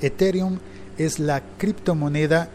Ethereum 0.00 0.58
es 0.98 1.18
la 1.18 1.42
criptomoneda 1.58 2.48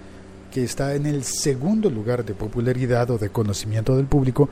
que 0.52 0.64
está 0.64 0.96
en 0.96 1.06
el 1.06 1.24
segundo 1.24 1.90
lugar 1.90 2.26
de 2.26 2.34
popularidad 2.34 3.10
o 3.12 3.18
de 3.18 3.30
conocimiento 3.30 3.96
del 3.96 4.06
público, 4.06 4.50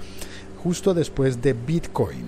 justo 0.63 0.93
después 0.93 1.41
de 1.41 1.53
Bitcoin. 1.53 2.25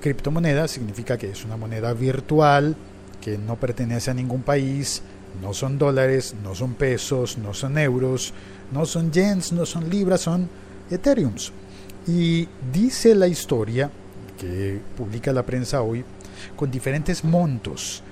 Criptomoneda 0.00 0.68
significa 0.68 1.18
que 1.18 1.30
es 1.30 1.44
una 1.44 1.56
moneda 1.56 1.92
virtual, 1.92 2.76
que 3.20 3.38
no 3.38 3.56
pertenece 3.56 4.10
a 4.10 4.14
ningún 4.14 4.42
país, 4.42 5.02
no 5.40 5.54
son 5.54 5.78
dólares, 5.78 6.34
no 6.42 6.54
son 6.54 6.74
pesos, 6.74 7.38
no 7.38 7.54
son 7.54 7.78
euros, 7.78 8.32
no 8.72 8.84
son 8.84 9.10
yens, 9.12 9.52
no 9.52 9.64
son 9.66 9.88
libras, 9.88 10.22
son 10.22 10.48
Ethereums. 10.90 11.52
Y 12.06 12.48
dice 12.72 13.14
la 13.14 13.28
historia 13.28 13.90
que 14.38 14.80
publica 14.96 15.32
la 15.32 15.44
prensa 15.44 15.82
hoy 15.82 16.04
con 16.56 16.70
diferentes 16.70 17.24
montos, 17.24 18.02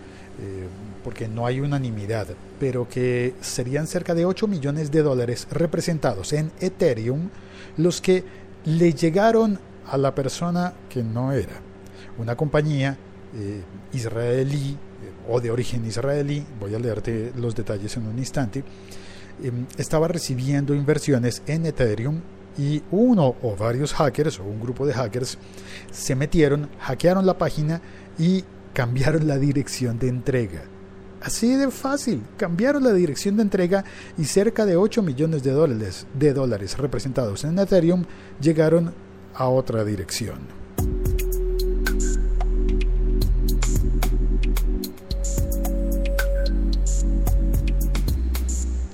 eh, 0.40 0.68
porque 1.04 1.28
no 1.28 1.46
hay 1.46 1.60
unanimidad, 1.60 2.28
pero 2.58 2.88
que 2.88 3.34
serían 3.40 3.86
cerca 3.86 4.14
de 4.14 4.24
8 4.24 4.46
millones 4.46 4.90
de 4.90 5.02
dólares 5.02 5.46
representados 5.50 6.32
en 6.32 6.50
Ethereum 6.60 7.28
los 7.76 8.00
que 8.00 8.24
le 8.64 8.92
llegaron 8.92 9.58
a 9.86 9.98
la 9.98 10.14
persona 10.14 10.72
que 10.88 11.02
no 11.02 11.32
era. 11.32 11.60
Una 12.18 12.36
compañía 12.36 12.96
eh, 13.34 13.62
israelí 13.92 14.70
eh, 14.70 14.76
o 15.28 15.40
de 15.40 15.50
origen 15.50 15.84
israelí, 15.86 16.44
voy 16.58 16.74
a 16.74 16.78
leerte 16.78 17.32
los 17.36 17.54
detalles 17.54 17.96
en 17.96 18.06
un 18.06 18.18
instante, 18.18 18.64
em, 19.42 19.66
estaba 19.78 20.08
recibiendo 20.08 20.74
inversiones 20.74 21.42
en 21.46 21.66
Ethereum 21.66 22.20
y 22.58 22.82
uno 22.90 23.36
o 23.42 23.56
varios 23.56 23.92
hackers 23.94 24.40
o 24.40 24.44
un 24.44 24.60
grupo 24.60 24.86
de 24.86 24.92
hackers 24.92 25.38
se 25.90 26.14
metieron, 26.14 26.68
hackearon 26.80 27.24
la 27.26 27.38
página 27.38 27.80
y 28.18 28.44
cambiaron 28.72 29.26
la 29.26 29.38
dirección 29.38 29.98
de 29.98 30.08
entrega. 30.08 30.62
Así 31.22 31.54
de 31.54 31.70
fácil, 31.70 32.22
cambiaron 32.38 32.82
la 32.82 32.92
dirección 32.92 33.36
de 33.36 33.42
entrega 33.42 33.84
y 34.16 34.24
cerca 34.24 34.64
de 34.64 34.76
8 34.76 35.02
millones 35.02 35.42
de 35.42 35.50
dólares, 35.50 36.06
de 36.14 36.32
dólares 36.32 36.78
representados 36.78 37.44
en 37.44 37.58
Ethereum 37.58 38.04
llegaron 38.40 38.94
a 39.34 39.48
otra 39.48 39.84
dirección. 39.84 40.38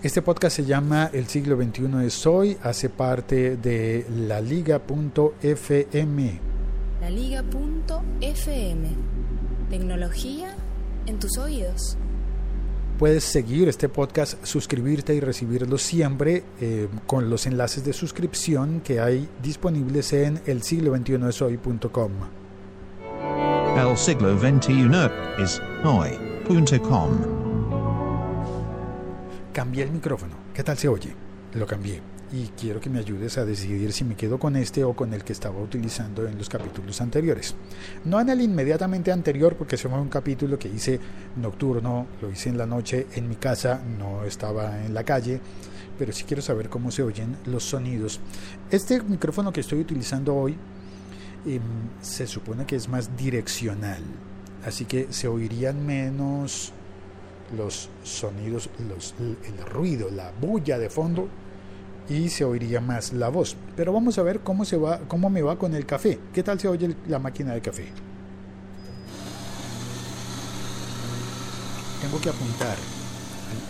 Este 0.03 0.23
podcast 0.23 0.57
se 0.57 0.65
llama 0.65 1.11
El 1.13 1.27
siglo 1.27 1.57
XXI 1.57 2.07
es 2.07 2.27
hoy, 2.27 2.57
hace 2.63 2.89
parte 2.89 3.57
de 3.57 4.07
la 4.09 4.41
liga.fm. 4.41 6.41
Tecnología 9.71 10.55
en 11.07 11.19
tus 11.19 11.39
oídos. 11.39 11.99
Puedes 12.99 13.25
seguir 13.25 13.69
este 13.69 13.89
podcast, 13.89 14.43
suscribirte 14.45 15.15
y 15.15 15.21
recibirlo 15.21 15.77
siempre 15.77 16.45
eh, 16.61 16.89
con 17.07 17.29
los 17.29 17.47
enlaces 17.47 17.85
de 17.85 17.93
suscripción 17.93 18.81
que 18.81 19.01
hay 19.01 19.29
disponibles 19.43 20.13
en 20.13 20.41
el 20.47 20.63
siglo 20.63 20.93
21 20.93 21.27
hoy.com. 21.41 22.13
El 23.77 23.97
siglo 23.99 24.39
XXI 24.39 24.89
es 25.43 25.61
hoy.com. 25.85 27.11
Cambié 29.53 29.85
el 29.85 29.91
micrófono. 29.91 30.35
¿Qué 30.55 30.63
tal 30.63 30.79
se 30.79 30.89
oye? 30.89 31.15
Lo 31.55 31.67
cambié 31.67 32.16
y 32.33 32.49
quiero 32.61 32.81
que 32.81 32.91
me 32.91 32.99
ayudes 32.99 33.39
a 33.39 33.45
decidir 33.45 33.93
si 33.93 34.05
me 34.05 34.17
quedo 34.17 34.39
con 34.39 34.57
este 34.57 34.83
o 34.83 34.95
con 34.95 35.15
el 35.15 35.23
que 35.23 35.33
estaba 35.33 35.61
utilizando 35.61 36.27
en 36.27 36.37
los 36.37 36.49
capítulos 36.49 37.01
anteriores. 37.01 37.55
No 38.05 38.21
en 38.21 38.29
el 38.31 38.41
inmediatamente 38.41 39.13
anterior 39.13 39.55
porque 39.57 39.77
ese 39.77 39.89
fue 39.89 40.01
un 40.01 40.09
capítulo 40.09 40.59
que 40.59 40.69
hice 40.69 40.99
nocturno, 41.37 42.07
lo 42.21 42.31
hice 42.31 42.49
en 42.49 42.59
la 42.59 42.67
noche 42.67 43.07
en 43.15 43.29
mi 43.29 43.37
casa, 43.37 43.81
no 43.99 44.25
estaba 44.25 44.85
en 44.85 44.93
la 44.93 45.05
calle, 45.05 45.41
pero 45.99 46.13
sí 46.13 46.25
quiero 46.25 46.43
saber 46.43 46.69
cómo 46.69 46.91
se 46.91 47.03
oyen 47.03 47.37
los 47.47 47.63
sonidos. 47.63 48.21
Este 48.71 49.01
micrófono 49.03 49.53
que 49.53 49.61
estoy 49.61 49.81
utilizando 49.81 50.35
hoy 50.35 50.57
em, 51.47 51.63
se 52.01 52.27
supone 52.27 52.67
que 52.67 52.75
es 52.75 52.89
más 52.89 53.17
direccional, 53.17 54.03
así 54.65 54.85
que 54.85 55.07
se 55.11 55.29
oirían 55.29 55.87
menos 55.87 56.73
los 57.57 57.89
sonidos, 58.03 58.69
el 58.81 59.65
ruido, 59.73 60.11
la 60.11 60.33
bulla 60.41 60.81
de 60.81 60.91
fondo 60.91 61.29
y 62.09 62.29
se 62.29 62.45
oiría 62.45 62.81
más 62.81 63.13
la 63.13 63.29
voz. 63.29 63.57
Pero 63.77 63.93
vamos 63.93 64.19
a 64.19 64.23
ver 64.23 64.41
cómo, 64.41 64.65
se 64.65 64.77
va, 64.77 65.01
cómo 65.09 65.31
me 65.31 65.43
va 65.43 65.59
con 65.59 65.75
el 65.75 65.87
café. 65.87 66.19
¿Qué 66.33 66.43
tal 66.43 66.59
se 66.61 66.69
oye 66.69 66.95
la 67.09 67.19
máquina 67.19 67.53
de 67.53 67.61
café? 67.61 67.87
Tengo 72.01 72.21
que 72.21 72.29
apuntar. 72.29 72.77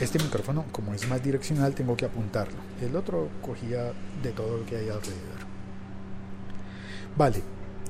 Este 0.01 0.19
micrófono, 0.19 0.65
como 0.73 0.95
es 0.95 1.07
más 1.09 1.23
direccional, 1.23 1.75
tengo 1.75 1.97
que 1.97 2.05
apuntarlo. 2.05 2.57
El 2.83 2.97
otro 2.97 3.29
cogía 3.43 3.93
de 4.23 4.33
todo 4.33 4.59
lo 4.59 4.67
que 4.67 4.77
hay 4.77 4.89
alrededor. 4.89 5.47
Vale. 7.17 7.43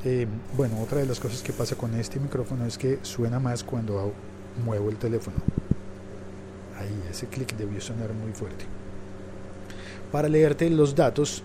Eh, 0.05 0.27
bueno, 0.56 0.81
otra 0.81 0.99
de 0.99 1.06
las 1.06 1.19
cosas 1.19 1.43
que 1.43 1.53
pasa 1.53 1.75
con 1.75 1.95
este 1.95 2.21
micrófono 2.21 2.65
es 2.67 2.79
que 2.79 3.01
suena 3.03 3.41
más 3.41 3.65
cuando 3.65 4.12
muevo 4.65 4.91
el 4.91 4.97
teléfono. 4.99 5.39
Ahí, 6.79 7.03
ese 7.11 7.27
clic 7.27 7.56
debió 7.56 7.81
sonar 7.81 8.12
muy 8.12 8.33
fuerte 8.33 8.67
para 10.16 10.31
leerte 10.31 10.71
los 10.71 10.94
datos 10.94 11.43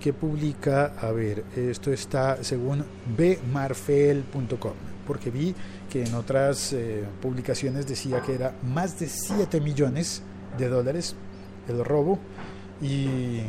que 0.00 0.12
publica, 0.12 0.86
a 1.00 1.12
ver, 1.12 1.44
esto 1.54 1.92
está 1.92 2.42
según 2.42 2.84
bmarfel.com, 3.16 4.72
porque 5.06 5.30
vi 5.30 5.54
que 5.88 6.02
en 6.02 6.12
otras 6.16 6.72
eh, 6.72 7.04
publicaciones 7.22 7.86
decía 7.86 8.20
que 8.20 8.34
era 8.34 8.54
más 8.74 8.98
de 8.98 9.08
7 9.08 9.60
millones 9.60 10.20
de 10.58 10.68
dólares 10.68 11.14
el 11.68 11.84
robo 11.84 12.18
y, 12.82 13.42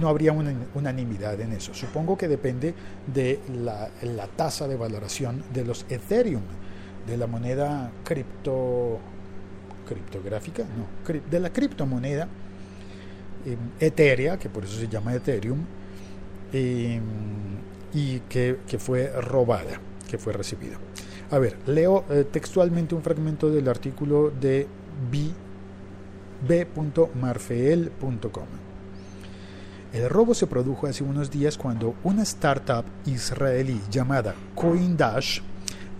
no 0.00 0.08
habría 0.08 0.32
una 0.32 0.54
unanimidad 0.74 1.38
en 1.42 1.52
eso. 1.52 1.74
Supongo 1.74 2.16
que 2.16 2.28
depende 2.28 2.74
de 3.12 3.40
la, 3.54 3.90
la 4.00 4.26
tasa 4.26 4.66
de 4.66 4.76
valoración 4.76 5.44
de 5.52 5.66
los 5.66 5.84
Ethereum, 5.90 6.44
de 7.06 7.18
la 7.18 7.26
moneda 7.26 7.92
cripto 8.04 8.98
criptográfica, 9.86 10.64
no, 10.64 10.86
de 11.30 11.40
la 11.40 11.52
criptomoneda 11.52 12.26
etérea, 13.80 14.38
que 14.38 14.48
por 14.48 14.64
eso 14.64 14.78
se 14.78 14.88
llama 14.88 15.14
Ethereum, 15.14 15.58
eh, 16.52 17.00
y 17.94 18.20
que, 18.20 18.58
fue 18.78 19.08
robada, 19.20 19.80
que 20.08 20.16
fue 20.18 20.32
recibida. 20.32 20.76
A 21.30 21.38
ver, 21.38 21.56
leo 21.66 22.04
eh, 22.10 22.24
textualmente 22.30 22.94
un 22.94 23.02
fragmento 23.02 23.50
del 23.50 23.68
artículo 23.68 24.30
de 24.30 24.66
b.marfeel.com. 26.46 28.46
El 29.92 30.08
robo 30.08 30.32
se 30.34 30.46
produjo 30.46 30.86
hace 30.86 31.04
unos 31.04 31.30
días 31.30 31.58
cuando 31.58 31.94
una 32.02 32.22
startup 32.22 32.86
israelí 33.04 33.78
llamada 33.90 34.34
CoinDash 34.54 35.40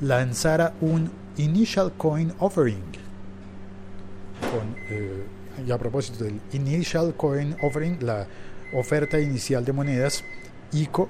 lanzara 0.01 0.73
un 0.81 1.11
Initial 1.37 1.93
Coin 1.93 2.33
Offering 2.39 2.83
con 4.51 4.75
y 5.67 5.71
a 5.71 5.79
propósito 5.79 6.25
del 6.25 6.41
Initial 6.53 7.15
Coin 7.15 7.57
Offering, 7.63 7.99
la 8.05 8.27
oferta 8.75 9.21
inicial 9.21 9.65
de 9.65 9.73
monedas, 9.73 10.25
ICO, 10.73 11.09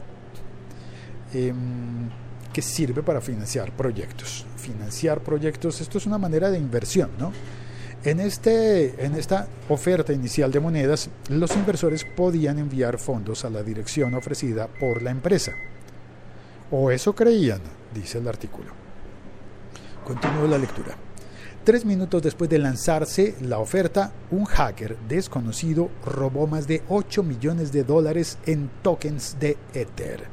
em, 1.33 2.09
que 2.53 2.63
sirve 2.63 3.03
para 3.03 3.21
financiar 3.21 3.73
proyectos. 3.73 4.47
Financiar 4.57 5.21
proyectos, 5.21 5.81
esto 5.81 5.99
es 5.99 6.07
una 6.07 6.19
manera 6.19 6.51
de 6.51 6.59
inversión, 6.59 7.11
¿no? 7.19 7.33
En, 8.05 8.19
este, 8.19 9.05
en 9.05 9.15
esta 9.15 9.47
oferta 9.69 10.13
inicial 10.13 10.51
de 10.51 10.59
monedas, 10.59 11.09
los 11.29 11.55
inversores 11.55 12.05
podían 12.05 12.59
enviar 12.59 12.99
fondos 12.99 13.45
a 13.45 13.51
la 13.51 13.63
dirección 13.63 14.15
ofrecida 14.15 14.67
por 14.67 15.03
la 15.03 15.13
empresa. 15.13 15.53
O 16.73 16.91
eso 16.91 17.15
creían, 17.15 17.61
dice 17.95 18.19
el 18.19 18.27
artículo. 18.27 18.73
Continúo 20.05 20.49
la 20.49 20.59
lectura. 20.59 20.97
Tres 21.65 21.85
minutos 21.85 22.23
después 22.23 22.49
de 22.51 22.59
lanzarse 22.59 23.37
la 23.41 23.61
oferta, 23.61 24.13
un 24.33 24.47
hacker 24.47 24.99
desconocido 25.07 25.91
robó 26.05 26.49
más 26.49 26.67
de 26.67 26.83
8 26.89 27.23
millones 27.23 27.71
de 27.71 27.85
dólares 27.85 28.37
en 28.47 28.69
tokens 28.83 29.37
de 29.39 29.57
Ether, 29.73 30.25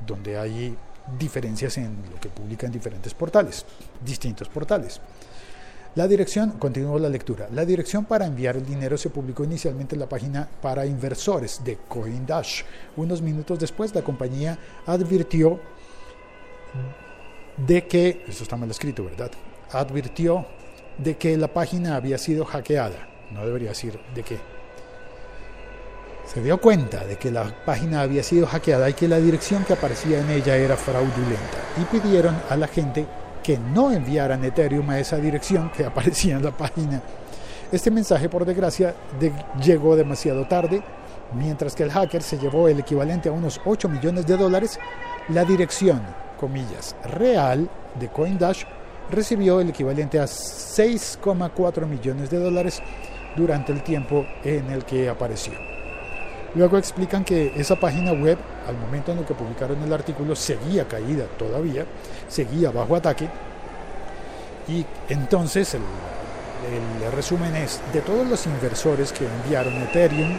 donde 0.06 0.38
hay 0.38 0.76
diferencias 1.18 1.78
en 1.78 1.98
lo 2.12 2.20
que 2.20 2.30
publican 2.30 2.72
diferentes 2.72 3.14
portales, 3.14 3.66
distintos 4.04 4.50
portales. 4.50 5.00
La 5.96 6.08
dirección, 6.08 6.52
continúo 6.52 7.00
la 7.00 7.10
lectura. 7.10 7.50
La 7.52 7.66
dirección 7.66 8.06
para 8.06 8.26
enviar 8.26 8.56
el 8.56 8.66
dinero 8.66 8.98
se 8.98 9.10
publicó 9.10 9.44
inicialmente 9.44 9.96
en 9.96 10.00
la 10.00 10.08
página 10.08 10.48
para 10.62 10.86
inversores 10.86 11.64
de 11.64 11.78
CoinDash. 11.88 12.62
Unos 12.96 13.22
minutos 13.22 13.60
después, 13.60 13.94
la 13.96 14.04
compañía 14.04 14.58
advirtió 14.86 15.60
de 17.58 17.88
que, 17.88 18.24
esto 18.28 18.44
está 18.44 18.56
mal 18.56 18.70
escrito, 18.70 19.04
¿verdad? 19.04 19.32
Advirtió 19.72 20.46
de 21.04 21.18
que 21.18 21.38
la 21.38 21.48
página 21.48 21.96
había 21.96 22.18
sido 22.18 22.46
hackeada. 22.46 23.08
No 23.32 23.46
debería 23.46 23.70
decir 23.70 24.00
de 24.14 24.24
qué. 24.24 24.38
Se 26.26 26.42
dio 26.42 26.60
cuenta 26.60 27.06
de 27.06 27.18
que 27.18 27.32
la 27.32 27.52
página 27.66 28.02
había 28.02 28.22
sido 28.22 28.46
hackeada 28.46 28.90
y 28.90 28.94
que 28.94 29.08
la 29.08 29.18
dirección 29.18 29.64
que 29.64 29.74
aparecía 29.74 30.20
en 30.20 30.30
ella 30.30 30.56
era 30.56 30.78
fraudulenta. 30.78 31.58
Y 31.82 31.86
pidieron 31.86 32.38
a 32.50 32.56
la 32.56 32.68
gente 32.68 33.06
que 33.42 33.58
no 33.58 33.92
enviaran 33.92 34.44
Ethereum 34.44 34.88
a 34.92 35.00
esa 35.00 35.18
dirección 35.18 35.72
que 35.72 35.86
aparecía 35.86 36.36
en 36.36 36.44
la 36.44 36.52
página. 36.52 37.02
Este 37.72 37.90
mensaje, 37.90 38.30
por 38.30 38.46
desgracia, 38.46 38.94
llegó 39.64 39.96
demasiado 39.96 40.48
tarde. 40.48 40.84
Mientras 41.34 41.76
que 41.76 41.84
el 41.84 41.92
hacker 41.92 42.24
se 42.24 42.38
llevó 42.38 42.68
el 42.68 42.80
equivalente 42.80 43.30
a 43.30 43.32
unos 43.32 43.62
8 43.64 43.88
millones 43.90 44.26
de 44.26 44.38
dólares, 44.38 44.80
la 45.30 45.46
dirección, 45.46 46.02
comillas, 46.40 46.96
real 47.04 47.70
de 48.00 48.08
CoinDash 48.08 48.66
recibió 49.10 49.60
el 49.60 49.70
equivalente 49.70 50.20
a 50.20 50.26
6,4 50.26 51.86
millones 51.86 52.30
de 52.30 52.40
dólares 52.40 52.82
durante 53.36 53.72
el 53.72 53.84
tiempo 53.84 54.26
en 54.44 54.70
el 54.72 54.86
que 54.86 55.10
apareció. 55.10 55.54
Luego 56.56 56.78
explican 56.78 57.24
que 57.24 57.54
esa 57.56 57.76
página 57.76 58.12
web, 58.12 58.38
al 58.68 58.76
momento 58.78 59.12
en 59.12 59.20
el 59.20 59.26
que 59.26 59.36
publicaron 59.36 59.82
el 59.84 59.94
artículo, 59.94 60.36
seguía 60.36 60.88
caída 60.88 61.26
todavía, 61.38 61.86
seguía 62.28 62.72
bajo 62.72 62.96
ataque. 62.96 63.28
Y 64.68 64.86
entonces 65.10 65.76
el, 65.76 65.82
resumen 67.12 67.56
es, 67.56 67.80
de 67.94 68.02
todos 68.02 68.28
los 68.28 68.46
inversores 68.48 69.12
que 69.12 69.26
enviaron 69.26 69.74
Ethereum, 69.84 70.32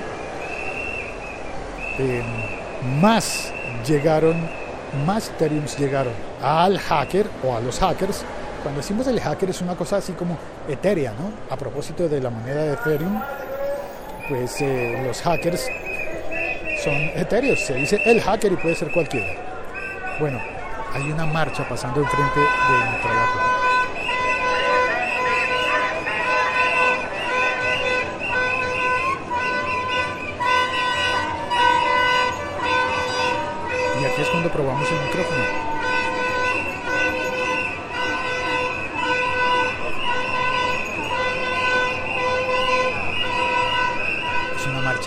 eh, 1.99 2.23
más 3.01 3.53
llegaron, 3.87 4.49
más 5.07 5.29
Ethereum 5.31 5.65
llegaron 5.79 6.13
al 6.43 6.79
hacker 6.79 7.27
o 7.45 7.57
a 7.57 7.61
los 7.61 7.79
hackers 7.79 8.25
cuando 8.63 8.81
decimos 8.81 9.07
el 9.07 9.21
hacker 9.21 9.51
es 9.51 9.61
una 9.61 9.75
cosa 9.75 9.97
así 9.97 10.13
como 10.13 10.37
etérea, 10.69 11.13
¿no? 11.13 11.33
A 11.53 11.57
propósito 11.57 12.09
de 12.09 12.21
la 12.21 12.31
moneda 12.31 12.63
de 12.63 12.73
Ethereum, 12.75 13.21
pues 14.29 14.61
eh, 14.61 15.03
los 15.07 15.21
hackers 15.23 15.67
son 16.85 16.95
etéreos, 17.15 17.61
se 17.61 17.75
dice 17.75 18.01
el 18.05 18.21
hacker 18.21 18.53
y 18.53 18.57
puede 18.57 18.75
ser 18.75 18.91
cualquiera. 18.93 19.29
Bueno, 20.19 20.41
hay 20.93 21.11
una 21.11 21.27
marcha 21.27 21.69
pasando 21.69 22.01
enfrente 22.01 22.41
de 22.41 22.91
mi 22.91 23.03
trabajo. 23.03 23.60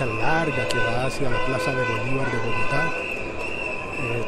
Larga 0.01 0.67
que 0.67 0.77
va 0.79 1.05
hacia 1.05 1.29
la 1.29 1.37
Plaza 1.45 1.71
de 1.71 1.83
Bolívar 1.85 2.25
de 2.31 2.37
Bogotá. 2.37 2.89
Eh, 4.01 4.23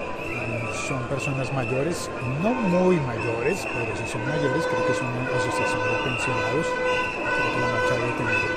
son 0.87 1.01
personas 1.07 1.51
mayores, 1.53 2.09
no 2.43 2.53
muy 2.53 2.97
mayores, 2.97 3.65
pero 3.73 3.97
si 3.97 4.11
son 4.11 4.21
mayores, 4.29 4.67
creo 4.67 4.85
que 4.85 4.91
es 4.91 5.01
una 5.01 5.25
asociación 5.35 5.81
de 5.81 6.03
pensionados. 6.03 6.67
La 7.59 7.67
marcha 7.67 7.93
debe 7.95 8.13
tener 8.13 8.55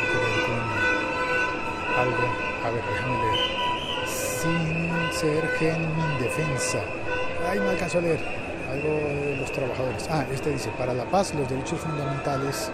algo, 1.99 2.25
a 2.65 2.71
ver, 2.71 2.83
déjame 2.85 3.17
leer. 3.25 3.41
Sin 4.07 5.13
ser 5.13 5.49
genuine 5.59 6.19
defensa. 6.21 6.81
Ay, 7.49 7.59
no 7.59 7.71
alcanzo 7.71 7.99
a 7.99 8.01
leer. 8.03 8.21
Algo 8.71 8.89
de 8.89 9.37
los 9.41 9.51
trabajadores. 9.51 10.07
Ah, 10.11 10.25
este 10.31 10.51
dice, 10.51 10.71
para 10.77 10.93
la 10.93 11.05
paz, 11.05 11.35
los 11.35 11.49
derechos 11.49 11.81
fundamentales 11.81 12.71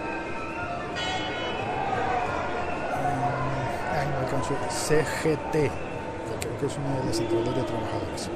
CGT, 4.69 5.51
que 5.51 5.69
creo 6.39 6.59
que 6.59 6.65
es 6.65 6.77
una 6.77 6.99
de 6.99 7.05
las 7.05 7.15
centrales 7.15 7.55
de 7.55 7.63
trabajadores. 7.63 8.29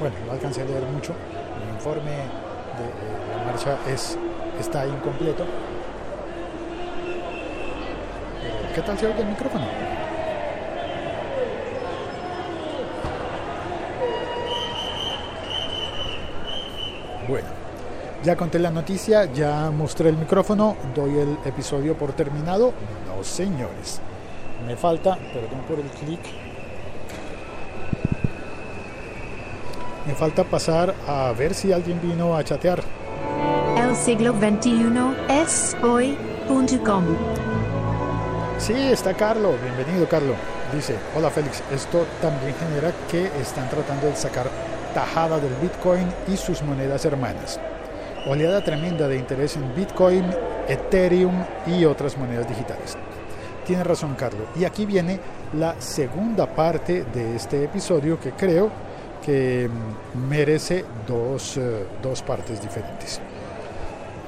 Bueno, 0.00 0.16
no 0.26 0.32
alcancé 0.32 0.62
a 0.62 0.64
leer 0.64 0.82
mucho, 0.84 1.14
el 1.62 1.74
informe 1.74 2.10
de 2.10 3.36
la 3.36 3.44
marcha 3.44 3.78
es, 3.88 4.18
está 4.60 4.86
incompleto. 4.86 5.44
¿Qué 8.74 8.82
tal 8.82 8.98
se 8.98 9.06
oye 9.06 9.20
el 9.20 9.26
micrófono? 9.26 9.64
Bueno, 17.26 17.48
ya 18.22 18.36
conté 18.36 18.58
la 18.58 18.70
noticia, 18.70 19.24
ya 19.32 19.70
mostré 19.70 20.10
el 20.10 20.16
micrófono, 20.16 20.76
doy 20.94 21.18
el 21.18 21.38
episodio 21.44 21.96
por 21.96 22.12
terminado. 22.12 22.72
No, 23.06 23.24
señores 23.24 24.00
me 24.64 24.76
falta, 24.76 25.16
perdón 25.32 25.60
por 25.68 25.78
el 25.78 25.86
clic, 25.90 26.20
me 30.06 30.14
falta 30.14 30.44
pasar 30.44 30.94
a 31.06 31.32
ver 31.32 31.54
si 31.54 31.72
alguien 31.72 32.00
vino 32.00 32.36
a 32.36 32.44
chatear. 32.44 32.80
El 33.76 33.96
siglo 33.96 34.32
XXI 34.32 34.92
es 35.28 35.76
hoy.com. 35.82 37.04
Sí, 38.58 38.72
está 38.72 39.14
Carlos, 39.14 39.56
bienvenido 39.60 40.08
Carlos. 40.08 40.36
Dice, 40.72 40.96
hola 41.16 41.30
Félix, 41.30 41.62
esto 41.72 42.06
también 42.22 42.54
genera 42.54 42.92
que 43.10 43.26
están 43.40 43.68
tratando 43.68 44.06
de 44.06 44.16
sacar 44.16 44.48
tajada 44.94 45.38
del 45.38 45.54
Bitcoin 45.60 46.08
y 46.26 46.36
sus 46.36 46.62
monedas 46.62 47.04
hermanas. 47.04 47.60
Oleada 48.26 48.64
tremenda 48.64 49.06
de 49.08 49.18
interés 49.18 49.56
en 49.56 49.74
Bitcoin, 49.74 50.24
Ethereum 50.68 51.44
y 51.66 51.84
otras 51.84 52.16
monedas 52.16 52.48
digitales. 52.48 52.96
Tiene 53.66 53.82
razón 53.82 54.14
Carlos. 54.14 54.46
Y 54.58 54.64
aquí 54.64 54.86
viene 54.86 55.18
la 55.54 55.80
segunda 55.80 56.46
parte 56.46 57.04
de 57.04 57.34
este 57.34 57.64
episodio 57.64 58.20
que 58.20 58.32
creo 58.32 58.70
que 59.24 59.68
mm, 59.68 60.28
merece 60.28 60.84
dos, 61.06 61.56
eh, 61.56 61.84
dos 62.00 62.22
partes 62.22 62.62
diferentes. 62.62 63.20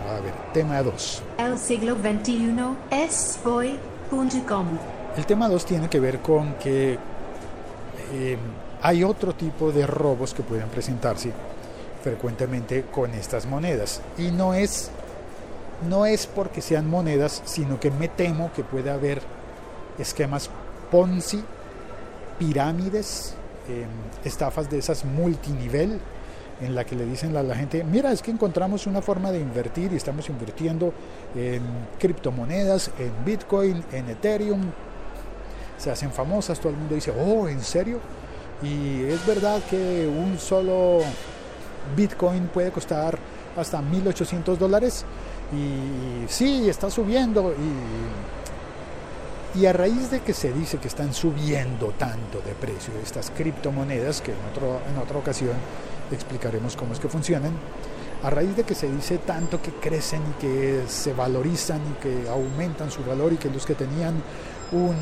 A 0.08 0.20
ver, 0.20 0.32
tema 0.52 0.82
2. 0.82 1.22
El 1.38 1.58
siglo 1.58 1.94
XXI 1.94 2.54
es 2.90 3.38
hoy.com. 3.44 4.66
El 5.16 5.26
tema 5.26 5.48
2 5.48 5.64
tiene 5.64 5.88
que 5.88 6.00
ver 6.00 6.18
con 6.20 6.54
que 6.54 6.98
em, 8.12 8.38
hay 8.82 9.04
otro 9.04 9.34
tipo 9.34 9.70
de 9.70 9.86
robos 9.86 10.34
que 10.34 10.42
pueden 10.42 10.68
presentarse 10.68 11.30
frecuentemente 12.02 12.86
con 12.90 13.12
estas 13.12 13.46
monedas. 13.46 14.00
Y 14.16 14.30
no 14.30 14.54
es 14.54 14.90
no 15.88 16.06
es 16.06 16.26
porque 16.26 16.60
sean 16.60 16.88
monedas, 16.88 17.42
sino 17.44 17.78
que 17.78 17.90
me 17.90 18.08
temo 18.08 18.50
que 18.52 18.64
puede 18.64 18.90
haber 18.90 19.22
esquemas 19.98 20.50
Ponzi, 20.90 21.42
pirámides, 22.38 23.34
em, 23.68 23.88
estafas 24.24 24.70
de 24.70 24.78
esas 24.78 25.04
multinivel, 25.04 26.00
en 26.60 26.74
la 26.74 26.84
que 26.84 26.96
le 26.96 27.04
dicen 27.04 27.36
a 27.36 27.42
la 27.42 27.54
gente, 27.54 27.84
mira, 27.84 28.10
es 28.10 28.22
que 28.22 28.30
encontramos 28.30 28.86
una 28.86 29.00
forma 29.00 29.30
de 29.30 29.38
invertir 29.38 29.92
y 29.92 29.96
estamos 29.96 30.28
invirtiendo 30.28 30.92
en 31.36 31.62
criptomonedas, 31.98 32.90
en 32.98 33.12
Bitcoin, 33.24 33.84
en 33.92 34.08
Ethereum. 34.08 34.62
Se 35.76 35.90
hacen 35.90 36.10
famosas, 36.10 36.58
todo 36.58 36.70
el 36.70 36.78
mundo 36.78 36.96
dice, 36.96 37.12
oh, 37.12 37.48
¿en 37.48 37.60
serio? 37.60 38.00
Y 38.62 39.04
es 39.04 39.24
verdad 39.24 39.60
que 39.70 40.08
un 40.08 40.36
solo 40.38 41.00
Bitcoin 41.96 42.48
puede 42.48 42.72
costar 42.72 43.16
hasta 43.56 43.80
1.800 43.80 44.56
dólares 44.56 45.04
y 45.52 46.28
sí, 46.28 46.68
está 46.68 46.90
subiendo 46.90 47.52
y, 47.52 48.57
y 49.54 49.66
a 49.66 49.72
raíz 49.72 50.10
de 50.10 50.20
que 50.20 50.34
se 50.34 50.52
dice 50.52 50.78
que 50.78 50.88
están 50.88 51.14
subiendo 51.14 51.88
tanto 51.98 52.40
de 52.40 52.52
precio 52.52 52.92
estas 53.02 53.30
criptomonedas, 53.30 54.20
que 54.20 54.32
en, 54.32 54.38
otro, 54.50 54.80
en 54.90 54.98
otra 54.98 55.18
ocasión 55.18 55.54
explicaremos 56.12 56.76
cómo 56.76 56.92
es 56.92 57.00
que 57.00 57.08
funcionan, 57.08 57.52
a 58.22 58.30
raíz 58.30 58.56
de 58.56 58.64
que 58.64 58.74
se 58.74 58.90
dice 58.90 59.18
tanto 59.18 59.62
que 59.62 59.70
crecen 59.70 60.20
y 60.30 60.40
que 60.40 60.82
se 60.88 61.12
valorizan 61.12 61.80
y 61.80 62.02
que 62.02 62.28
aumentan 62.28 62.90
su 62.90 63.04
valor 63.04 63.32
y 63.32 63.36
que 63.36 63.48
los 63.48 63.64
que 63.64 63.74
tenían 63.74 64.22
un, 64.72 64.96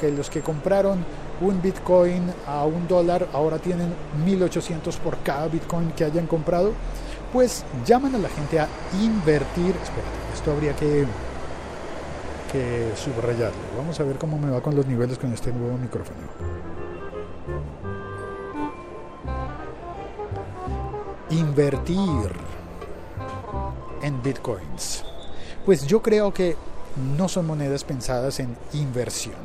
que 0.00 0.10
los 0.10 0.28
que 0.28 0.42
compraron 0.42 1.04
un 1.40 1.62
bitcoin 1.62 2.32
a 2.46 2.64
un 2.64 2.88
dólar 2.88 3.28
ahora 3.32 3.58
tienen 3.58 3.94
1800 4.24 4.96
por 4.96 5.18
cada 5.18 5.46
bitcoin 5.48 5.92
que 5.92 6.04
hayan 6.04 6.26
comprado, 6.26 6.72
pues 7.32 7.64
llaman 7.86 8.14
a 8.16 8.18
la 8.18 8.28
gente 8.28 8.58
a 8.58 8.68
invertir. 9.00 9.74
Espérate, 9.82 10.34
esto 10.34 10.50
habría 10.50 10.74
que, 10.74 11.06
que 12.50 12.92
subrayarlo. 12.96 13.58
Vamos 13.76 14.00
a 14.00 14.04
ver 14.04 14.16
cómo 14.16 14.38
me 14.38 14.50
va 14.50 14.60
con 14.60 14.74
los 14.74 14.86
niveles 14.86 15.18
con 15.18 15.32
este 15.32 15.52
nuevo 15.52 15.76
micrófono. 15.78 16.18
Invertir 21.30 22.30
en 24.02 24.22
bitcoins. 24.22 25.04
Pues 25.64 25.86
yo 25.86 26.00
creo 26.02 26.32
que 26.32 26.56
no 27.16 27.28
son 27.28 27.46
monedas 27.46 27.84
pensadas 27.84 28.40
en 28.40 28.56
inversión. 28.72 29.36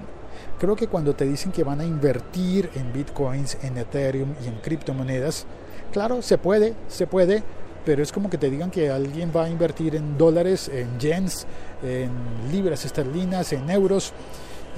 Creo 0.59 0.75
que 0.75 0.87
cuando 0.87 1.13
te 1.13 1.25
dicen 1.25 1.51
que 1.51 1.63
van 1.63 1.81
a 1.81 1.85
invertir 1.85 2.69
en 2.75 2.93
bitcoins, 2.93 3.57
en 3.63 3.77
Ethereum 3.77 4.33
y 4.43 4.47
en 4.47 4.55
criptomonedas, 4.61 5.45
claro, 5.91 6.21
se 6.21 6.37
puede, 6.37 6.73
se 6.87 7.05
puede, 7.05 7.43
pero 7.85 8.03
es 8.03 8.11
como 8.11 8.29
que 8.29 8.37
te 8.37 8.49
digan 8.49 8.71
que 8.71 8.89
alguien 8.89 9.31
va 9.35 9.45
a 9.45 9.49
invertir 9.49 9.95
en 9.95 10.17
dólares, 10.17 10.69
en 10.73 10.99
yens, 10.99 11.45
en 11.83 12.11
libras 12.51 12.85
esterlinas, 12.85 13.53
en 13.53 13.69
euros 13.69 14.13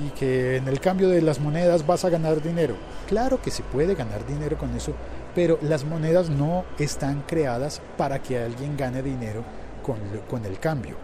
y 0.05 0.09
que 0.09 0.57
en 0.57 0.67
el 0.67 0.79
cambio 0.79 1.07
de 1.09 1.21
las 1.21 1.39
monedas 1.39 1.85
vas 1.85 2.03
a 2.03 2.09
ganar 2.09 2.41
dinero. 2.41 2.75
Claro 3.07 3.41
que 3.41 3.51
se 3.51 3.63
puede 3.63 3.95
ganar 3.95 4.25
dinero 4.25 4.57
con 4.57 4.75
eso, 4.75 4.93
pero 5.33 5.57
las 5.61 5.85
monedas 5.85 6.29
no 6.29 6.65
están 6.79 7.23
creadas 7.27 7.81
para 7.97 8.21
que 8.21 8.39
alguien 8.39 8.75
gane 8.75 9.01
dinero 9.01 9.43
con, 9.83 9.97
con 10.29 10.45
el 10.45 10.59
cambio. 10.59 10.95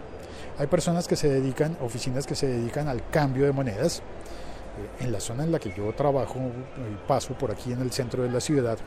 Hay 0.58 0.66
personas 0.66 1.08
que 1.08 1.16
se 1.16 1.28
dedican, 1.28 1.78
oficinas 1.80 2.26
que 2.26 2.34
se 2.34 2.46
dedican 2.46 2.88
al 2.88 3.08
cambio 3.08 3.46
de 3.46 3.52
monedas. 3.52 4.00
Eh, 4.00 5.04
En 5.04 5.12
la 5.12 5.20
zona 5.20 5.44
en 5.44 5.52
la 5.52 5.58
que 5.58 5.72
yo 5.74 5.94
trabajo, 5.94 6.38
y 6.38 7.08
paso 7.08 7.34
por 7.34 7.50
aquí 7.50 7.72
en 7.72 7.80
el 7.80 7.92
centro 7.92 8.22
de 8.22 8.30
la 8.30 8.40
ciudad, 8.40 8.78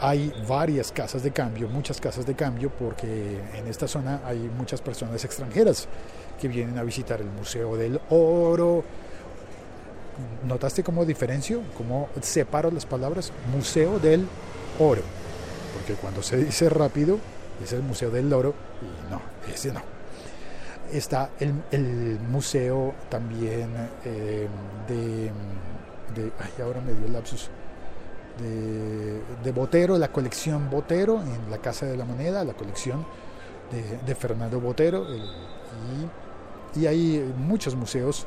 hay 0.00 0.32
varias 0.46 0.92
casas 0.92 1.22
de 1.22 1.30
cambio, 1.30 1.68
muchas 1.68 2.00
casas 2.00 2.26
de 2.26 2.34
cambio, 2.34 2.70
porque 2.70 3.40
en 3.54 3.66
esta 3.66 3.88
zona 3.88 4.20
hay 4.24 4.38
muchas 4.56 4.80
personas 4.80 5.24
extranjeras 5.24 5.88
que 6.40 6.48
vienen 6.48 6.78
a 6.78 6.82
visitar 6.82 7.20
el 7.20 7.28
Museo 7.28 7.76
del 7.76 8.00
Oro. 8.10 8.84
¿Notaste 10.46 10.82
cómo 10.82 11.04
diferencio? 11.04 11.62
¿Cómo 11.76 12.08
separo 12.20 12.70
las 12.70 12.86
palabras? 12.86 13.32
Museo 13.54 13.98
del 13.98 14.26
Oro. 14.78 15.02
Porque 15.74 15.94
cuando 15.94 16.22
se 16.22 16.36
dice 16.36 16.68
rápido, 16.68 17.18
es 17.62 17.72
el 17.72 17.82
Museo 17.82 18.10
del 18.10 18.32
Oro 18.32 18.54
y 18.82 19.10
no, 19.10 19.20
ese 19.52 19.72
no. 19.72 19.82
Está 20.92 21.30
el, 21.40 22.18
museo 22.30 22.94
también 23.08 23.70
eh, 24.04 24.46
de, 24.86 25.30
de... 26.14 26.32
Ay, 26.38 26.62
ahora 26.62 26.80
me 26.80 26.92
dio 26.92 27.06
el 27.06 27.12
lapsus 27.12 27.50
de, 28.38 29.52
Botero, 29.52 29.96
la 29.98 30.08
colección 30.08 30.68
Botero 30.70 31.20
en 31.22 31.50
la 31.50 31.58
Casa 31.58 31.86
de 31.86 31.96
la 31.96 32.04
Moneda, 32.04 32.44
la 32.44 32.54
colección 32.54 33.04
de, 34.06 34.14
Fernando 34.14 34.60
Botero. 34.60 35.06
Y, 36.74 36.80
y, 36.80 36.86
hay 36.86 37.34
muchos 37.38 37.74
museos, 37.74 38.26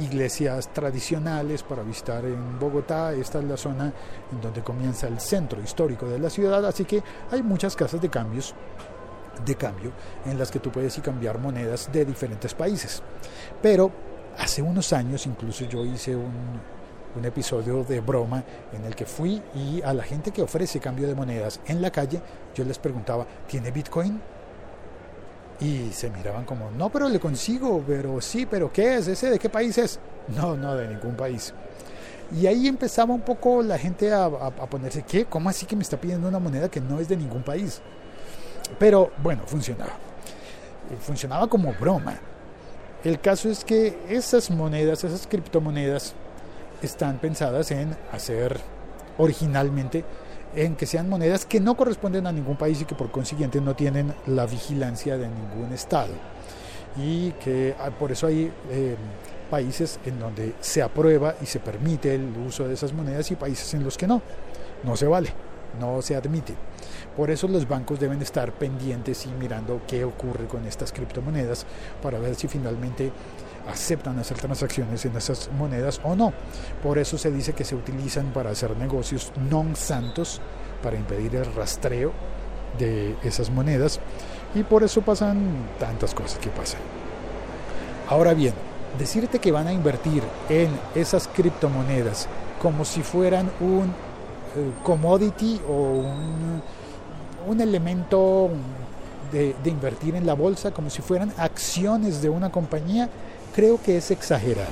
iglesias 0.00 0.72
tradicionales 0.72 1.62
para 1.62 1.82
visitar 1.82 2.24
en 2.24 2.58
Bogotá. 2.58 3.12
Esta 3.12 3.38
es 3.38 3.44
la 3.44 3.56
zona 3.56 3.92
en 4.32 4.40
donde 4.40 4.62
comienza 4.62 5.06
el 5.06 5.20
centro 5.20 5.62
histórico 5.62 6.06
de 6.06 6.18
la 6.18 6.30
ciudad, 6.30 6.64
así 6.66 6.84
que 6.84 7.02
hay 7.30 7.42
muchas 7.42 7.76
casas 7.76 8.00
de 8.00 8.08
cambios 8.08 8.54
de 9.44 9.54
cambio 9.54 9.92
en 10.24 10.38
las 10.38 10.50
que 10.50 10.58
tú 10.58 10.70
puedes 10.70 10.98
cambiar 11.00 11.38
monedas 11.38 11.90
de 11.92 12.04
diferentes 12.04 12.54
países. 12.54 13.02
Pero 13.62 13.90
hace 14.38 14.62
unos 14.62 14.92
años 14.92 15.26
incluso 15.26 15.64
yo 15.64 15.84
hice 15.84 16.16
un, 16.16 16.60
un 17.16 17.24
episodio 17.24 17.84
de 17.84 18.00
broma 18.00 18.42
en 18.72 18.84
el 18.84 18.94
que 18.94 19.06
fui 19.06 19.42
y 19.54 19.82
a 19.82 19.92
la 19.92 20.02
gente 20.02 20.30
que 20.30 20.42
ofrece 20.42 20.80
cambio 20.80 21.06
de 21.08 21.14
monedas 21.14 21.60
en 21.66 21.80
la 21.80 21.90
calle, 21.90 22.20
yo 22.54 22.64
les 22.64 22.78
preguntaba, 22.78 23.26
¿tiene 23.46 23.70
Bitcoin? 23.70 24.20
Y 25.60 25.90
se 25.92 26.10
miraban 26.10 26.44
como, 26.44 26.70
no, 26.70 26.90
pero 26.90 27.08
le 27.08 27.18
consigo, 27.18 27.82
pero 27.86 28.20
sí, 28.20 28.44
pero 28.46 28.70
¿qué 28.70 28.96
es? 28.96 29.08
¿Ese 29.08 29.30
de 29.30 29.38
qué 29.38 29.48
país 29.48 29.78
es? 29.78 29.98
No, 30.28 30.56
no, 30.56 30.74
de 30.74 30.88
ningún 30.88 31.14
país. 31.14 31.54
Y 32.34 32.46
ahí 32.46 32.66
empezaba 32.66 33.14
un 33.14 33.22
poco 33.22 33.62
la 33.62 33.78
gente 33.78 34.12
a, 34.12 34.24
a, 34.24 34.50
ponerse, 34.50 35.02
¿qué? 35.02 35.24
¿Cómo 35.24 35.48
así 35.48 35.64
que 35.64 35.76
me 35.76 35.82
está 35.82 35.98
pidiendo 35.98 36.28
una 36.28 36.40
moneda 36.40 36.68
que 36.68 36.80
no 36.80 36.98
es 36.98 37.08
de 37.08 37.16
ningún 37.16 37.42
país? 37.42 37.80
Pero 38.78 39.12
bueno, 39.22 39.42
funcionaba. 39.46 39.92
Funcionaba 41.00 41.48
como 41.48 41.72
broma. 41.72 42.18
El 43.04 43.20
caso 43.20 43.48
es 43.48 43.64
que 43.64 43.96
esas 44.08 44.50
monedas, 44.50 45.04
esas 45.04 45.26
criptomonedas, 45.26 46.14
están 46.82 47.18
pensadas 47.18 47.70
en 47.70 47.96
hacer 48.12 48.60
originalmente 49.18 50.04
en 50.54 50.74
que 50.74 50.86
sean 50.86 51.08
monedas 51.08 51.44
que 51.44 51.60
no 51.60 51.76
corresponden 51.76 52.26
a 52.26 52.32
ningún 52.32 52.56
país 52.56 52.80
y 52.80 52.84
que 52.84 52.94
por 52.94 53.10
consiguiente 53.10 53.60
no 53.60 53.76
tienen 53.76 54.14
la 54.26 54.46
vigilancia 54.46 55.18
de 55.18 55.28
ningún 55.28 55.72
estado. 55.72 56.12
Y 56.96 57.32
que 57.32 57.74
por 57.98 58.10
eso 58.10 58.26
hay 58.26 58.50
eh, 58.70 58.96
países 59.50 60.00
en 60.06 60.18
donde 60.18 60.54
se 60.60 60.82
aprueba 60.82 61.34
y 61.42 61.46
se 61.46 61.60
permite 61.60 62.14
el 62.14 62.32
uso 62.46 62.66
de 62.66 62.74
esas 62.74 62.92
monedas 62.92 63.30
y 63.30 63.36
países 63.36 63.74
en 63.74 63.84
los 63.84 63.98
que 63.98 64.06
no. 64.06 64.22
No 64.82 64.96
se 64.96 65.06
vale, 65.06 65.30
no 65.78 66.00
se 66.00 66.16
admite. 66.16 66.54
Por 67.16 67.30
eso 67.30 67.48
los 67.48 67.66
bancos 67.66 67.98
deben 67.98 68.20
estar 68.20 68.52
pendientes 68.52 69.24
y 69.26 69.30
mirando 69.30 69.80
qué 69.86 70.04
ocurre 70.04 70.46
con 70.46 70.66
estas 70.66 70.92
criptomonedas 70.92 71.64
para 72.02 72.18
ver 72.18 72.34
si 72.34 72.46
finalmente 72.46 73.10
aceptan 73.68 74.18
hacer 74.18 74.36
transacciones 74.36 75.04
en 75.06 75.16
esas 75.16 75.50
monedas 75.58 76.00
o 76.04 76.14
no. 76.14 76.32
Por 76.82 76.98
eso 76.98 77.16
se 77.16 77.30
dice 77.30 77.54
que 77.54 77.64
se 77.64 77.74
utilizan 77.74 78.32
para 78.32 78.50
hacer 78.50 78.76
negocios 78.76 79.32
non 79.50 79.74
santos, 79.74 80.40
para 80.82 80.96
impedir 80.96 81.34
el 81.36 81.48
rastreo 81.54 82.12
de 82.78 83.16
esas 83.24 83.50
monedas 83.50 83.98
y 84.54 84.62
por 84.62 84.84
eso 84.84 85.00
pasan 85.00 85.72
tantas 85.80 86.14
cosas 86.14 86.38
que 86.38 86.50
pasan. 86.50 86.80
Ahora 88.08 88.34
bien, 88.34 88.54
decirte 88.98 89.38
que 89.38 89.52
van 89.52 89.66
a 89.66 89.72
invertir 89.72 90.22
en 90.48 90.70
esas 90.94 91.28
criptomonedas 91.28 92.28
como 92.60 92.84
si 92.84 93.02
fueran 93.02 93.50
un 93.60 93.92
commodity 94.82 95.60
o 95.68 95.72
un, 95.72 96.62
un 97.46 97.60
elemento 97.60 98.50
de, 99.32 99.54
invertir 99.64 100.14
en 100.14 100.26
la 100.26 100.34
bolsa 100.34 100.70
como 100.70 100.90
si 100.90 101.02
fueran 101.02 101.32
acciones 101.36 102.22
de 102.22 102.28
una 102.28 102.50
compañía, 102.50 103.08
creo 103.54 103.80
que 103.82 103.96
es 103.96 104.10
exagerar. 104.10 104.68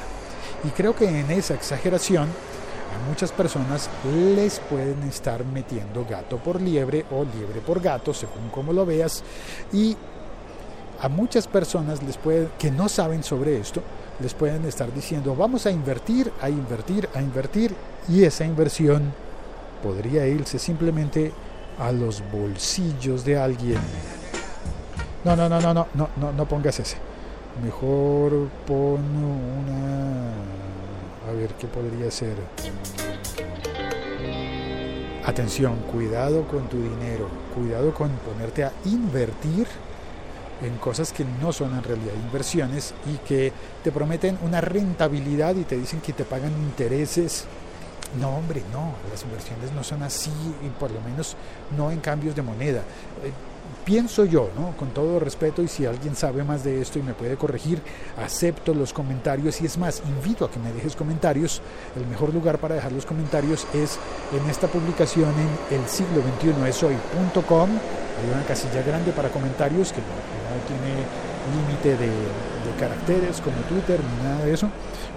Y 0.64 0.68
creo 0.68 0.94
que 0.94 1.06
en 1.06 1.30
esa 1.30 1.54
exageración 1.54 2.24
a 2.24 3.08
muchas 3.08 3.32
personas 3.32 3.90
les 4.34 4.60
pueden 4.60 5.02
estar 5.02 5.44
metiendo 5.44 6.06
gato 6.08 6.38
por 6.38 6.60
liebre 6.60 7.04
o 7.10 7.24
liebre 7.24 7.60
por 7.60 7.80
gato, 7.80 8.14
según 8.14 8.48
como 8.50 8.72
lo 8.72 8.86
veas. 8.86 9.22
Y 9.72 9.96
a 11.00 11.08
muchas 11.08 11.46
personas 11.46 12.02
les 12.02 12.16
puede, 12.16 12.48
que 12.58 12.70
no 12.70 12.88
saben 12.88 13.22
sobre 13.22 13.58
esto, 13.58 13.82
les 14.20 14.32
pueden 14.32 14.64
estar 14.64 14.92
diciendo 14.94 15.34
vamos 15.34 15.66
a 15.66 15.70
invertir, 15.70 16.32
a 16.40 16.48
invertir, 16.48 17.08
a 17.14 17.20
invertir 17.20 17.74
y 18.08 18.22
esa 18.24 18.44
inversión 18.44 19.12
podría 19.82 20.26
irse 20.26 20.58
simplemente 20.58 21.32
a 21.78 21.92
los 21.92 22.22
bolsillos 22.30 23.24
de 23.24 23.38
alguien. 23.38 23.78
No, 25.24 25.34
no, 25.34 25.48
no, 25.48 25.60
no, 25.60 25.74
no, 25.74 25.86
no, 25.94 26.08
no, 26.16 26.32
no 26.32 26.48
pongas 26.48 26.78
ese. 26.80 26.96
Mejor 27.62 28.48
pon 28.66 29.00
una... 29.00 30.32
A 31.28 31.32
ver, 31.32 31.50
¿qué 31.54 31.66
podría 31.66 32.10
ser? 32.10 32.36
Atención, 35.24 35.76
cuidado 35.90 36.46
con 36.46 36.68
tu 36.68 36.76
dinero, 36.76 37.28
cuidado 37.54 37.94
con 37.94 38.10
ponerte 38.10 38.64
a 38.64 38.72
invertir 38.84 39.66
en 40.62 40.76
cosas 40.76 41.12
que 41.12 41.24
no 41.40 41.52
son 41.52 41.74
en 41.74 41.82
realidad 41.82 42.12
inversiones 42.26 42.94
y 43.12 43.16
que 43.26 43.52
te 43.82 43.90
prometen 43.90 44.38
una 44.42 44.60
rentabilidad 44.60 45.56
y 45.56 45.64
te 45.64 45.76
dicen 45.76 46.00
que 46.00 46.12
te 46.12 46.24
pagan 46.24 46.52
intereses 46.52 47.46
no, 48.20 48.36
hombre, 48.36 48.62
no, 48.72 48.94
las 49.10 49.22
inversiones 49.22 49.72
no 49.72 49.82
son 49.82 50.02
así, 50.02 50.30
y 50.64 50.68
por 50.78 50.90
lo 50.90 51.00
menos 51.00 51.36
no 51.76 51.90
en 51.90 52.00
cambios 52.00 52.34
de 52.34 52.42
moneda. 52.42 52.80
Eh, 53.22 53.32
pienso 53.84 54.24
yo, 54.24 54.50
¿no? 54.56 54.76
con 54.76 54.90
todo 54.90 55.18
respeto, 55.18 55.62
y 55.62 55.68
si 55.68 55.86
alguien 55.86 56.14
sabe 56.14 56.44
más 56.44 56.64
de 56.64 56.80
esto 56.80 56.98
y 56.98 57.02
me 57.02 57.14
puede 57.14 57.36
corregir, 57.36 57.80
acepto 58.22 58.74
los 58.74 58.92
comentarios 58.92 59.60
y 59.60 59.66
es 59.66 59.76
más, 59.78 60.02
invito 60.06 60.44
a 60.44 60.50
que 60.50 60.58
me 60.58 60.72
dejes 60.72 60.96
comentarios. 60.96 61.60
El 61.96 62.06
mejor 62.06 62.32
lugar 62.32 62.58
para 62.58 62.76
dejar 62.76 62.92
los 62.92 63.06
comentarios 63.06 63.66
es 63.74 63.98
en 64.32 64.48
esta 64.48 64.68
publicación 64.68 65.32
en 65.70 65.80
el 65.80 65.88
siglo 65.88 66.22
21 66.22 66.66
es 66.66 66.82
hoy.com. 66.82 67.70
Hay 67.70 68.32
una 68.32 68.44
casilla 68.46 68.82
grande 68.82 69.12
para 69.12 69.28
comentarios 69.28 69.92
que 69.92 69.98
no, 69.98 70.34
tiene 70.68 70.94
límite 71.52 71.96
de 71.96 72.10
caracteres 72.78 73.40
como 73.40 73.56
Twitter 73.68 74.00
ni 74.00 74.24
nada 74.24 74.44
de 74.44 74.54
eso. 74.54 74.68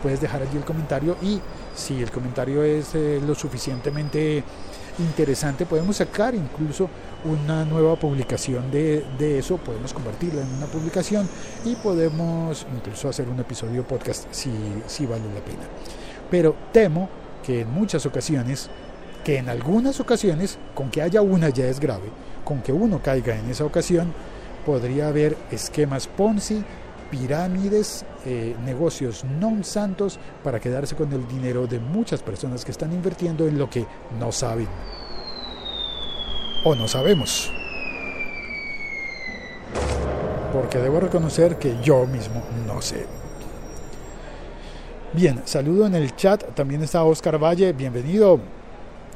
Puedes 0.08 0.22
dejar 0.22 0.42
allí 0.42 0.56
el 0.56 0.64
comentario 0.64 1.18
y 1.22 1.42
si 1.76 2.02
el 2.02 2.10
comentario 2.12 2.64
es 2.64 2.96
eh, 2.96 3.20
lo 3.28 3.36
suficientemente 3.36 4.42
interesante, 5.00 5.66
podemos 5.66 5.98
sacar 5.98 6.34
incluso 6.34 6.90
una 7.26 7.66
nueva 7.66 7.98
publicación 7.98 8.72
de, 8.72 9.04
de, 9.20 9.40
eso, 9.40 9.58
podemos 9.58 9.92
convertirla 9.92 10.44
en 10.44 10.48
una 10.56 10.68
publicación 10.68 11.28
y 11.66 11.76
podemos 11.76 12.66
incluso 12.74 13.10
hacer 13.10 13.28
un 13.28 13.38
episodio 13.42 13.84
podcast 13.86 14.32
si, 14.32 14.50
si 14.86 15.06
vale 15.06 15.26
la 15.26 15.42
pena. 15.42 15.64
Pero 16.32 16.56
temo 16.72 17.10
que 17.44 17.64
en 17.64 17.74
muchas 17.74 18.06
ocasiones, 18.06 18.70
que 19.26 19.40
en 19.40 19.50
algunas 19.50 20.00
ocasiones, 20.00 20.58
con 20.74 20.90
que 20.90 21.02
haya 21.02 21.22
una 21.22 21.50
ya 21.50 21.66
es 21.66 21.82
grave, 21.82 22.08
con 22.46 22.62
que 22.62 22.72
uno 22.72 23.02
caiga 23.04 23.38
en 23.38 23.50
esa 23.50 23.66
ocasión, 23.66 24.14
podría 24.66 25.10
haber 25.10 25.36
esquemas 25.52 26.08
Ponzi 26.08 26.64
pirámides, 27.10 28.06
eh, 28.26 28.56
negocios 28.66 29.24
non 29.26 29.64
santos 29.64 30.20
para 30.44 30.60
quedarse 30.60 30.96
con 30.96 31.12
el 31.12 31.28
dinero 31.28 31.68
de 31.68 31.80
muchas 31.80 32.22
personas 32.22 32.64
que 32.64 32.72
están 32.72 32.94
invirtiendo 32.94 33.48
en 33.48 33.58
lo 33.58 33.70
que 33.70 33.86
no 34.20 34.32
saben 34.32 34.68
o 36.64 36.76
no 36.76 36.88
sabemos. 36.88 37.52
porque 40.58 40.80
debo 40.80 41.00
reconocer 41.00 41.58
que 41.58 41.76
yo 41.84 42.06
mismo 42.08 42.42
no 42.66 42.82
sé. 42.82 43.06
Bien, 45.14 45.42
saludo 45.46 45.86
en 45.86 45.96
el 45.96 46.16
chat, 46.16 46.44
también 46.56 46.82
está 46.82 47.04
Oscar 47.04 47.42
Valle, 47.42 47.74
bienvenido. 47.74 48.40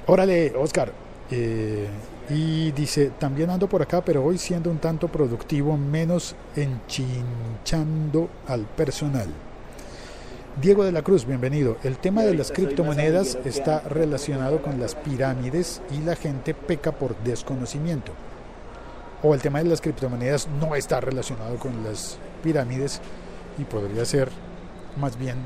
Órale, 0.05 0.53
Oscar. 0.55 0.91
Eh, 1.29 1.87
y 2.29 2.71
dice, 2.71 3.11
también 3.19 3.49
ando 3.49 3.67
por 3.67 3.81
acá, 3.81 4.03
pero 4.03 4.23
hoy 4.23 4.37
siendo 4.37 4.69
un 4.69 4.77
tanto 4.77 5.07
productivo, 5.07 5.75
menos 5.77 6.35
enchinchando 6.55 8.29
al 8.47 8.65
personal. 8.65 9.27
Diego 10.61 10.83
de 10.83 10.91
la 10.91 11.01
Cruz, 11.01 11.25
bienvenido. 11.25 11.77
El 11.83 11.97
tema 11.97 12.23
de 12.23 12.33
las 12.33 12.51
criptomonedas 12.51 13.37
está 13.45 13.79
relacionado 13.81 14.61
con 14.61 14.79
las 14.79 14.95
pirámides 14.95 15.81
y 15.91 16.03
la 16.03 16.15
gente 16.15 16.53
peca 16.53 16.91
por 16.91 17.15
desconocimiento. 17.23 18.11
O 19.23 19.33
el 19.33 19.41
tema 19.41 19.59
de 19.59 19.69
las 19.69 19.81
criptomonedas 19.81 20.47
no 20.59 20.75
está 20.75 20.99
relacionado 20.99 21.57
con 21.57 21.83
las 21.83 22.17
pirámides 22.43 23.01
y 23.57 23.63
podría 23.63 24.03
ser 24.05 24.29
más 24.97 25.17
bien, 25.17 25.37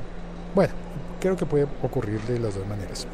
bueno, 0.54 0.74
creo 1.20 1.36
que 1.36 1.46
puede 1.46 1.66
ocurrir 1.82 2.20
de 2.22 2.38
las 2.38 2.54
dos 2.54 2.66
maneras. 2.66 3.06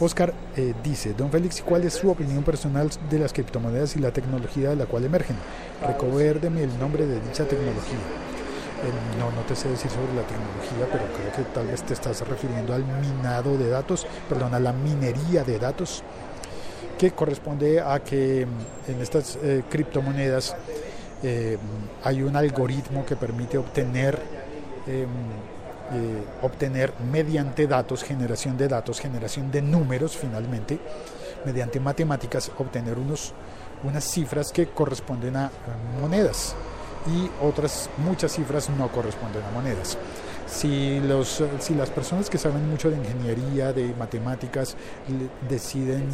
Oscar 0.00 0.32
eh, 0.56 0.74
dice, 0.82 1.12
don 1.12 1.30
Félix, 1.30 1.60
¿cuál 1.62 1.82
es 1.84 1.94
su 1.94 2.08
opinión 2.08 2.44
personal 2.44 2.88
de 3.10 3.18
las 3.18 3.32
criptomonedas 3.32 3.96
y 3.96 3.98
la 3.98 4.12
tecnología 4.12 4.70
de 4.70 4.76
la 4.76 4.86
cual 4.86 5.04
emergen? 5.04 5.36
Recuérdeme 5.84 6.62
el 6.62 6.78
nombre 6.78 7.04
de 7.04 7.20
dicha 7.20 7.44
tecnología. 7.44 7.98
Eh, 8.84 9.18
no, 9.18 9.32
no 9.32 9.42
te 9.42 9.56
sé 9.56 9.68
decir 9.68 9.90
sobre 9.90 10.14
la 10.14 10.22
tecnología, 10.22 10.86
pero 10.92 11.04
creo 11.12 11.32
que 11.32 11.52
tal 11.52 11.66
vez 11.66 11.82
te 11.82 11.94
estás 11.94 12.20
refiriendo 12.28 12.74
al 12.74 12.84
minado 12.84 13.58
de 13.58 13.68
datos, 13.68 14.06
perdón, 14.28 14.54
a 14.54 14.60
la 14.60 14.72
minería 14.72 15.42
de 15.42 15.58
datos, 15.58 16.04
que 16.96 17.10
corresponde 17.10 17.80
a 17.80 17.98
que 17.98 18.46
mm, 18.46 18.90
en 18.92 19.00
estas 19.00 19.36
eh, 19.42 19.64
criptomonedas 19.68 20.56
hay 22.04 22.22
un 22.22 22.36
algoritmo 22.36 23.04
que 23.04 23.16
permite 23.16 23.58
obtener 23.58 24.16
em, 24.86 25.08
eh, 25.92 26.24
obtener 26.42 26.92
mediante 27.10 27.66
datos, 27.66 28.02
generación 28.02 28.56
de 28.56 28.68
datos, 28.68 29.00
generación 29.00 29.50
de 29.50 29.62
números 29.62 30.16
finalmente, 30.16 30.78
mediante 31.44 31.80
matemáticas, 31.80 32.50
obtener 32.58 32.98
unos, 32.98 33.32
unas 33.84 34.04
cifras 34.04 34.52
que 34.52 34.66
corresponden 34.66 35.36
a 35.36 35.50
monedas 36.00 36.54
y 37.06 37.30
otras 37.44 37.88
muchas 37.98 38.32
cifras 38.32 38.68
no 38.70 38.88
corresponden 38.88 39.42
a 39.44 39.50
monedas. 39.50 39.96
Si, 40.46 41.00
los, 41.00 41.42
si 41.58 41.74
las 41.74 41.90
personas 41.90 42.30
que 42.30 42.38
saben 42.38 42.68
mucho 42.68 42.90
de 42.90 42.96
ingeniería, 42.96 43.72
de 43.72 43.94
matemáticas, 43.94 44.76
deciden 45.48 46.08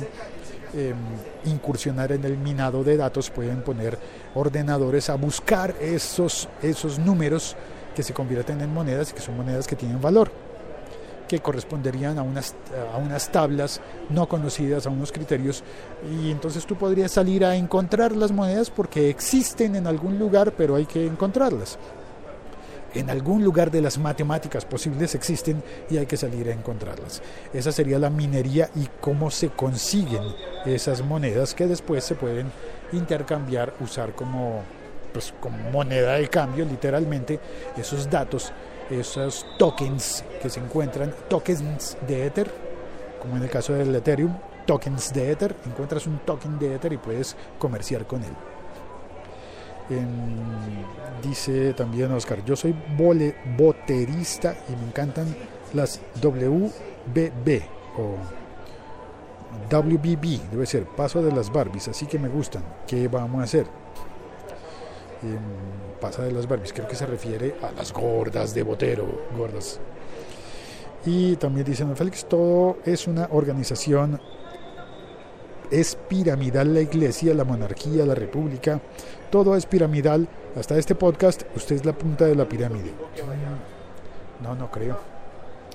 em, 0.74 0.96
incursionar 1.44 2.10
en 2.12 2.24
el 2.24 2.36
minado 2.36 2.82
de 2.82 2.96
datos, 2.96 3.30
pueden 3.30 3.62
poner 3.62 3.96
ordenadores 4.34 5.08
a 5.08 5.14
buscar 5.14 5.74
esos, 5.80 6.48
esos 6.62 6.98
números 6.98 7.56
que 7.94 8.02
se 8.02 8.12
convierten 8.12 8.60
en 8.60 8.72
monedas 8.72 9.10
y 9.10 9.14
que 9.14 9.20
son 9.20 9.36
monedas 9.36 9.66
que 9.66 9.76
tienen 9.76 10.00
valor, 10.00 10.30
que 11.28 11.40
corresponderían 11.40 12.18
a 12.18 12.22
unas, 12.22 12.54
a 12.92 12.98
unas 12.98 13.30
tablas 13.30 13.80
no 14.10 14.28
conocidas, 14.28 14.86
a 14.86 14.90
unos 14.90 15.12
criterios, 15.12 15.62
y 16.10 16.30
entonces 16.30 16.66
tú 16.66 16.76
podrías 16.76 17.12
salir 17.12 17.44
a 17.44 17.56
encontrar 17.56 18.14
las 18.14 18.32
monedas 18.32 18.70
porque 18.70 19.08
existen 19.08 19.76
en 19.76 19.86
algún 19.86 20.18
lugar, 20.18 20.52
pero 20.56 20.76
hay 20.76 20.86
que 20.86 21.06
encontrarlas. 21.06 21.78
En 22.94 23.10
algún 23.10 23.42
lugar 23.42 23.72
de 23.72 23.80
las 23.80 23.98
matemáticas 23.98 24.64
posibles 24.64 25.16
existen 25.16 25.64
y 25.90 25.96
hay 25.96 26.06
que 26.06 26.16
salir 26.16 26.48
a 26.48 26.52
encontrarlas. 26.52 27.22
Esa 27.52 27.72
sería 27.72 27.98
la 27.98 28.08
minería 28.08 28.70
y 28.76 28.88
cómo 29.00 29.32
se 29.32 29.48
consiguen 29.48 30.22
esas 30.64 31.02
monedas 31.02 31.54
que 31.54 31.66
después 31.66 32.04
se 32.04 32.14
pueden 32.14 32.52
intercambiar, 32.92 33.74
usar 33.80 34.14
como 34.14 34.62
pues, 35.14 35.32
como 35.38 35.56
moneda 35.70 36.14
de 36.14 36.28
cambio, 36.28 36.64
literalmente, 36.64 37.38
esos 37.76 38.10
datos, 38.10 38.52
esos 38.90 39.46
tokens 39.56 40.24
que 40.42 40.50
se 40.50 40.58
encuentran, 40.58 41.14
tokens 41.28 41.96
de 42.06 42.26
Ether, 42.26 42.50
como 43.22 43.36
en 43.36 43.44
el 43.44 43.48
caso 43.48 43.72
del 43.72 43.94
Ethereum, 43.94 44.36
tokens 44.66 45.14
de 45.14 45.30
Ether, 45.30 45.54
encuentras 45.64 46.08
un 46.08 46.18
token 46.18 46.58
de 46.58 46.74
Ether 46.74 46.92
y 46.92 46.96
puedes 46.96 47.36
comerciar 47.60 48.06
con 48.06 48.22
él. 48.24 48.32
dice 51.22 51.74
también 51.74 52.10
Oscar, 52.10 52.44
yo 52.44 52.56
soy 52.56 52.74
vole, 52.96 53.36
boterista 53.56 54.56
y 54.68 54.72
me 54.76 54.88
encantan 54.88 55.32
las 55.74 56.00
WBB 56.20 57.62
o 57.98 58.16
WBB, 59.70 60.50
debe 60.50 60.66
ser, 60.66 60.86
paso 60.86 61.22
de 61.22 61.30
las 61.30 61.52
Barbies, 61.52 61.86
así 61.86 62.06
que 62.06 62.18
me 62.18 62.28
gustan. 62.28 62.64
¿Qué 62.86 63.06
vamos 63.06 63.40
a 63.40 63.44
hacer? 63.44 63.83
Pasa 66.00 66.22
de 66.22 66.32
las 66.32 66.48
Barbies, 66.48 66.72
creo 66.72 66.88
que 66.88 66.96
se 66.96 67.06
refiere 67.06 67.56
a 67.62 67.72
las 67.72 67.92
gordas 67.92 68.54
de 68.54 68.62
Botero, 68.62 69.06
gordas. 69.36 69.80
Y 71.06 71.36
también 71.36 71.66
dicen, 71.66 71.94
Félix, 71.96 72.26
todo 72.26 72.78
es 72.84 73.06
una 73.06 73.28
organización, 73.30 74.20
es 75.70 75.96
piramidal 76.08 76.72
la 76.72 76.80
iglesia, 76.80 77.34
la 77.34 77.44
monarquía, 77.44 78.06
la 78.06 78.14
república, 78.14 78.80
todo 79.30 79.56
es 79.56 79.66
piramidal. 79.66 80.28
Hasta 80.56 80.78
este 80.78 80.94
podcast, 80.94 81.42
usted 81.56 81.76
es 81.76 81.84
la 81.84 81.92
punta 81.92 82.26
de 82.26 82.36
la 82.36 82.48
pirámide. 82.48 82.92
No, 84.42 84.54
no 84.54 84.70
creo. 84.70 84.98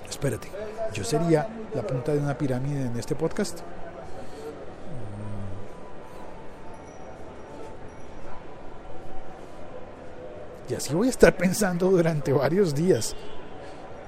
Espérate, 0.10 0.48
yo 0.94 1.04
sería 1.04 1.48
la 1.76 1.86
punta 1.86 2.14
de 2.14 2.20
una 2.20 2.38
pirámide 2.38 2.86
en 2.86 2.98
este 2.98 3.16
podcast. 3.16 3.60
Y 10.70 10.76
así 10.76 10.94
voy 10.94 11.08
a 11.08 11.10
estar 11.10 11.36
pensando 11.36 11.90
durante 11.90 12.32
varios 12.32 12.76
días. 12.76 13.16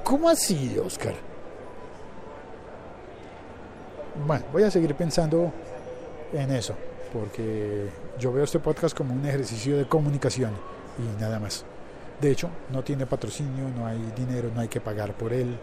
¿Cómo 0.03 0.29
así, 0.29 0.77
Oscar? 0.77 1.15
Bueno, 4.27 4.45
voy 4.51 4.63
a 4.63 4.71
seguir 4.71 4.93
pensando 4.93 5.51
en 6.33 6.51
eso, 6.51 6.75
porque 7.11 7.89
yo 8.19 8.31
veo 8.31 8.43
este 8.43 8.59
podcast 8.59 8.95
como 8.95 9.13
un 9.13 9.25
ejercicio 9.25 9.77
de 9.77 9.87
comunicación 9.87 10.51
y 10.99 11.21
nada 11.21 11.39
más. 11.39 11.65
De 12.19 12.29
hecho, 12.29 12.49
no 12.71 12.83
tiene 12.83 13.07
patrocinio, 13.07 13.67
no 13.75 13.87
hay 13.87 13.99
dinero, 14.15 14.51
no 14.53 14.61
hay 14.61 14.67
que 14.67 14.79
pagar 14.79 15.13
por 15.13 15.33
él. 15.33 15.57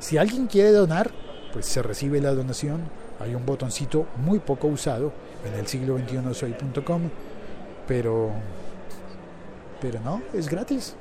Si 0.00 0.18
alguien 0.18 0.48
quiere 0.48 0.72
donar, 0.72 1.12
pues 1.52 1.66
se 1.66 1.82
recibe 1.82 2.20
la 2.20 2.32
donación. 2.32 2.80
Hay 3.20 3.36
un 3.36 3.46
botoncito 3.46 4.06
muy 4.16 4.40
poco 4.40 4.66
usado 4.66 5.12
en 5.46 5.54
el 5.54 5.68
siglo 5.68 5.94
21 5.94 6.34
soy.com, 6.34 7.02
pero 7.86 8.32
pero 9.82 10.00
no, 10.00 10.22
es 10.32 10.48
gratis. 10.48 10.94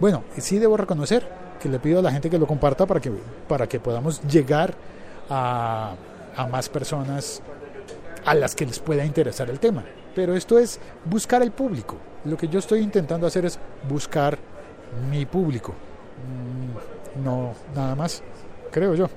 Bueno, 0.00 0.24
sí 0.38 0.58
debo 0.58 0.76
reconocer 0.76 1.26
que 1.62 1.68
le 1.68 1.78
pido 1.78 2.00
a 2.00 2.02
la 2.02 2.10
gente 2.10 2.28
que 2.28 2.38
lo 2.38 2.46
comparta 2.46 2.84
para 2.84 3.00
que, 3.00 3.12
para 3.46 3.68
que 3.68 3.78
podamos 3.78 4.20
llegar 4.22 4.74
a, 5.28 5.94
a 6.36 6.46
más 6.48 6.68
personas 6.68 7.40
a 8.24 8.34
las 8.34 8.56
que 8.56 8.66
les 8.66 8.80
pueda 8.80 9.04
interesar 9.04 9.48
el 9.48 9.60
tema. 9.60 9.84
Pero 10.14 10.34
esto 10.34 10.58
es 10.58 10.80
buscar 11.04 11.42
el 11.42 11.52
público. 11.52 11.96
Lo 12.24 12.36
que 12.36 12.48
yo 12.48 12.58
estoy 12.58 12.80
intentando 12.80 13.26
hacer 13.26 13.44
es 13.44 13.58
buscar 13.88 14.36
mi 15.10 15.24
público. 15.26 15.72
Mm, 16.26 17.24
no, 17.24 17.54
nada 17.74 17.94
más, 17.94 18.22
creo 18.72 18.94
yo. 18.94 19.08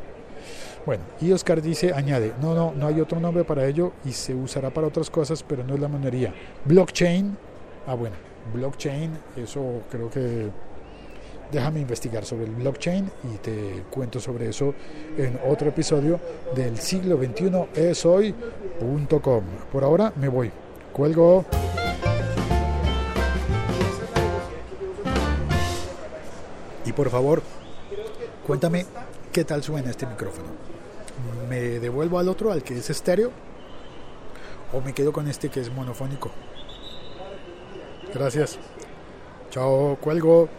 Bueno, 0.86 1.04
y 1.22 1.32
Oscar 1.32 1.62
dice, 1.62 1.94
añade, 1.94 2.34
no, 2.42 2.54
no, 2.54 2.74
no 2.76 2.88
hay 2.88 3.00
otro 3.00 3.20
nombre 3.20 3.46
para 3.46 3.66
ello 3.66 3.94
y 4.04 4.12
se 4.12 4.36
usará 4.36 4.70
para 4.70 4.88
otras 4.88 5.10
cosas, 5.10 5.42
pero 5.42 5.64
no 5.64 5.76
es 5.76 5.80
la 5.80 5.88
monería. 5.88 6.34
Blockchain 6.66 7.38
Ah, 7.86 7.96
bueno, 7.96 8.16
blockchain, 8.54 9.12
eso 9.36 9.82
creo 9.92 10.10
que 10.10 10.50
déjame 11.52 11.82
investigar 11.82 12.24
sobre 12.24 12.46
el 12.46 12.52
blockchain 12.52 13.12
y 13.32 13.38
te 13.38 13.84
cuento 13.92 14.22
sobre 14.22 14.50
eso 14.50 14.74
en 15.18 15.38
otro 15.48 15.68
episodio 15.68 16.20
del 16.56 16.78
siglo 16.78 17.18
21 17.18 17.68
es 17.76 18.06
hoy.com. 18.06 19.44
Por 19.72 19.84
ahora 19.84 20.14
me 20.16 20.30
voy. 20.30 20.50
Cuelgo. 20.94 21.46
Y 26.86 26.94
por 26.94 27.10
favor, 27.10 27.42
cuéntame 28.48 28.86
qué 29.32 29.44
tal 29.44 29.62
suena 29.62 29.90
este 29.90 30.06
micrófono. 30.06 30.48
¿Me 31.50 31.80
devuelvo 31.80 32.18
al 32.18 32.30
otro, 32.30 32.52
al 32.52 32.64
que 32.64 32.78
es 32.78 32.90
estéreo? 32.90 33.32
¿O 34.72 34.80
me 34.80 34.94
quedo 34.94 35.12
con 35.12 35.28
este 35.28 35.50
que 35.50 35.60
es 35.60 35.72
monofónico? 35.72 36.32
Gracias. 38.14 38.60
Chao, 39.50 39.98
cuelgo. 40.02 40.50